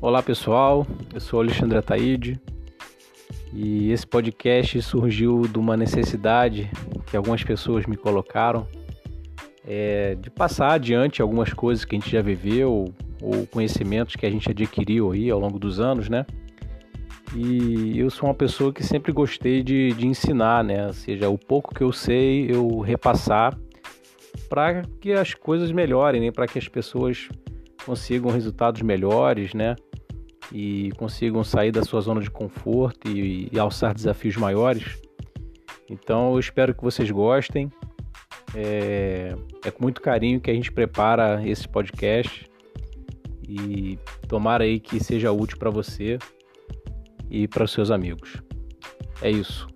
Olá 0.00 0.22
pessoal, 0.22 0.86
eu 1.12 1.18
sou 1.18 1.40
Alexandre 1.40 1.76
Ataíde 1.76 2.40
e 3.52 3.90
esse 3.90 4.06
podcast 4.06 4.80
surgiu 4.80 5.42
de 5.42 5.58
uma 5.58 5.76
necessidade 5.76 6.70
que 7.10 7.16
algumas 7.16 7.42
pessoas 7.42 7.84
me 7.84 7.96
colocaram 7.96 8.64
é, 9.66 10.14
de 10.14 10.30
passar 10.30 10.74
adiante 10.74 11.20
algumas 11.20 11.52
coisas 11.52 11.84
que 11.84 11.96
a 11.96 11.98
gente 11.98 12.12
já 12.12 12.22
viveu 12.22 12.94
ou 13.20 13.46
conhecimentos 13.48 14.14
que 14.14 14.24
a 14.24 14.30
gente 14.30 14.48
adquiriu 14.48 15.10
aí 15.10 15.28
ao 15.30 15.40
longo 15.40 15.58
dos 15.58 15.80
anos, 15.80 16.08
né? 16.08 16.24
E 17.34 17.98
eu 17.98 18.08
sou 18.08 18.28
uma 18.28 18.34
pessoa 18.36 18.72
que 18.72 18.84
sempre 18.84 19.10
gostei 19.10 19.64
de, 19.64 19.92
de 19.94 20.06
ensinar, 20.06 20.62
né? 20.62 20.86
Ou 20.86 20.92
seja, 20.92 21.28
o 21.28 21.36
pouco 21.36 21.74
que 21.74 21.82
eu 21.82 21.90
sei 21.90 22.48
eu 22.48 22.78
repassar 22.78 23.58
para 24.48 24.82
que 25.00 25.12
as 25.12 25.34
coisas 25.34 25.72
melhorem, 25.72 26.20
né? 26.20 26.30
Para 26.30 26.46
que 26.46 26.56
as 26.56 26.68
pessoas 26.68 27.28
consigam 27.84 28.30
resultados 28.30 28.80
melhores, 28.80 29.52
né? 29.52 29.74
E 30.52 30.90
consigam 30.96 31.44
sair 31.44 31.70
da 31.70 31.82
sua 31.82 32.00
zona 32.00 32.20
de 32.20 32.30
conforto 32.30 33.08
e, 33.08 33.48
e 33.52 33.58
alçar 33.58 33.94
desafios 33.94 34.36
maiores. 34.36 35.00
Então 35.90 36.32
eu 36.32 36.38
espero 36.38 36.74
que 36.74 36.82
vocês 36.82 37.10
gostem. 37.10 37.70
É, 38.54 39.34
é 39.64 39.70
com 39.70 39.82
muito 39.82 40.00
carinho 40.00 40.40
que 40.40 40.50
a 40.50 40.54
gente 40.54 40.72
prepara 40.72 41.46
esse 41.46 41.68
podcast 41.68 42.48
e 43.46 43.98
tomara 44.26 44.64
aí 44.64 44.80
que 44.80 45.02
seja 45.02 45.32
útil 45.32 45.58
para 45.58 45.70
você 45.70 46.18
e 47.30 47.46
para 47.46 47.64
os 47.64 47.72
seus 47.72 47.90
amigos. 47.90 48.42
É 49.20 49.30
isso. 49.30 49.68